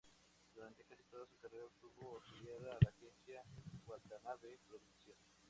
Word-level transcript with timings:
Durante 0.55 0.83
casi 0.83 1.03
toda 1.03 1.27
su 1.27 1.37
carrera 1.37 1.67
estuvo 1.67 2.17
afiliada 2.17 2.71
a 2.73 2.77
la 2.83 2.89
agencia 2.89 3.43
Watanabe 3.85 4.57
Productions. 4.65 5.21